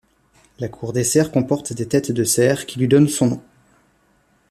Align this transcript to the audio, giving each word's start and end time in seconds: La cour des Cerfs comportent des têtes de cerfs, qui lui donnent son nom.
La 0.57 0.67
cour 0.67 0.93
des 0.93 1.03
Cerfs 1.03 1.31
comportent 1.31 1.73
des 1.73 1.87
têtes 1.87 2.11
de 2.11 2.23
cerfs, 2.23 2.65
qui 2.65 2.79
lui 2.79 2.87
donnent 2.87 3.07
son 3.07 3.27
nom. 3.27 3.43